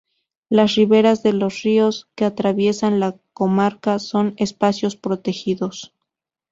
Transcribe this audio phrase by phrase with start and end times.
[0.49, 5.93] Las riberas de los ríos que atraviesan la comarca son espacios protegidos.